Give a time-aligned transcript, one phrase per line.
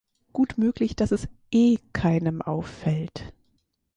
[0.33, 3.35] Gut möglich, dass es eh keinem auffällt.